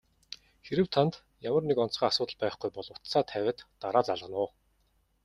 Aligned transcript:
Хэрэв 0.65 0.87
танд 0.93 1.13
ямар 1.49 1.63
нэг 1.69 1.77
онцгой 1.83 2.07
асуудал 2.09 2.37
байхгүй 2.41 2.69
бол 2.75 2.87
утсаа 2.95 3.23
тавиад 3.31 3.57
дараа 3.81 4.03
залгана 4.07 4.37
уу? 4.43 4.49